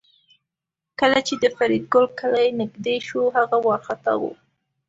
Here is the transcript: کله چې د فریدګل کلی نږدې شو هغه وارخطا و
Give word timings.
کله 0.99 1.19
چې 1.27 1.33
د 1.43 1.45
فریدګل 1.55 2.05
کلی 2.19 2.47
نږدې 2.61 2.97
شو 3.07 3.21
هغه 3.37 3.57
وارخطا 3.65 4.13
و 4.21 4.23